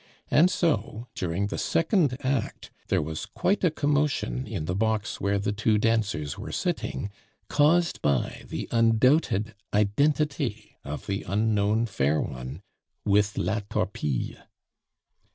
And 0.31 0.49
so, 0.49 1.05
during 1.13 1.45
the 1.45 1.59
second 1.59 2.17
act, 2.25 2.71
there 2.87 3.03
was 3.03 3.27
quite 3.27 3.63
a 3.63 3.69
commotion 3.69 4.47
in 4.47 4.65
the 4.65 4.73
box 4.73 5.21
where 5.21 5.37
the 5.37 5.51
two 5.51 5.77
dancers 5.77 6.39
were 6.39 6.51
sitting, 6.51 7.11
caused 7.49 8.01
by 8.01 8.43
the 8.47 8.67
undoubted 8.71 9.53
identity 9.75 10.75
of 10.83 11.05
the 11.05 11.21
unknown 11.27 11.85
fair 11.85 12.19
one 12.19 12.63
with 13.05 13.37
La 13.37 13.59
Torpille. 13.59 14.39